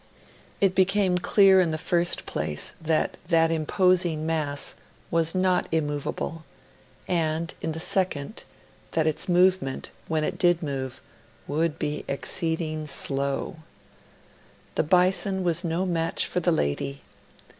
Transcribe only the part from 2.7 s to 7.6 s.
that that imposing mass was not immovable, and,